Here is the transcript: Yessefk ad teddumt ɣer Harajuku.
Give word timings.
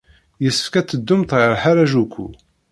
Yessefk 0.43 0.73
ad 0.79 0.87
teddumt 0.87 1.31
ɣer 1.39 1.51
Harajuku. 1.63 2.27